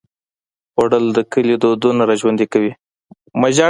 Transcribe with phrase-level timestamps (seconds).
[0.73, 2.71] خوړل د کلي دودونه راژوندي کوي